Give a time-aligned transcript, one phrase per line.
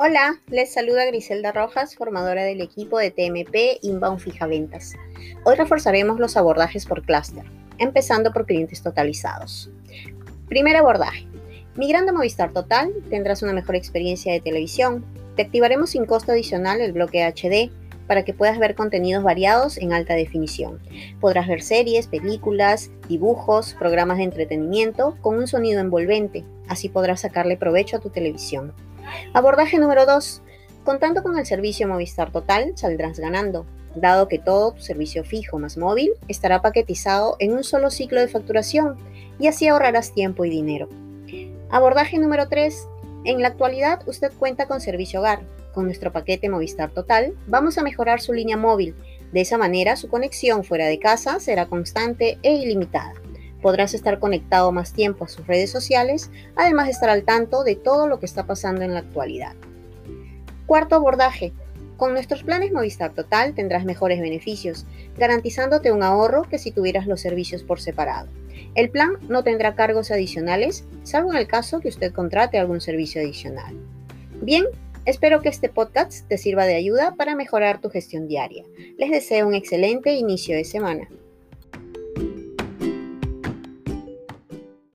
[0.00, 4.94] Hola, les saluda Griselda Rojas, formadora del equipo de TMP Inbound Fija Ventas.
[5.42, 7.42] Hoy reforzaremos los abordajes por clúster,
[7.78, 9.72] empezando por clientes totalizados.
[10.48, 11.26] Primer abordaje.
[11.74, 15.04] Migrando a Movistar Total, tendrás una mejor experiencia de televisión.
[15.34, 17.72] Te activaremos sin costo adicional el bloque HD
[18.06, 20.78] para que puedas ver contenidos variados en alta definición.
[21.20, 26.44] Podrás ver series, películas, dibujos, programas de entretenimiento con un sonido envolvente.
[26.68, 28.72] Así podrás sacarle provecho a tu televisión.
[29.32, 30.42] Abordaje número 2.
[30.84, 35.76] Contando con el servicio Movistar Total, saldrás ganando, dado que todo tu servicio fijo más
[35.76, 38.96] móvil estará paquetizado en un solo ciclo de facturación
[39.38, 40.88] y así ahorrarás tiempo y dinero.
[41.70, 42.88] Abordaje número 3.
[43.24, 45.40] En la actualidad usted cuenta con servicio hogar.
[45.74, 48.94] Con nuestro paquete Movistar Total vamos a mejorar su línea móvil.
[49.32, 53.12] De esa manera su conexión fuera de casa será constante e ilimitada
[53.62, 57.76] podrás estar conectado más tiempo a sus redes sociales, además de estar al tanto de
[57.76, 59.54] todo lo que está pasando en la actualidad.
[60.66, 61.52] Cuarto abordaje.
[61.96, 67.20] Con nuestros planes Movistar Total tendrás mejores beneficios, garantizándote un ahorro que si tuvieras los
[67.20, 68.28] servicios por separado.
[68.74, 73.20] El plan no tendrá cargos adicionales, salvo en el caso que usted contrate algún servicio
[73.20, 73.74] adicional.
[74.42, 74.64] Bien,
[75.06, 78.64] espero que este podcast te sirva de ayuda para mejorar tu gestión diaria.
[78.96, 81.08] Les deseo un excelente inicio de semana.